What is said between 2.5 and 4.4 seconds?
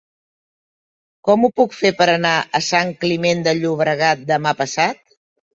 a Sant Climent de Llobregat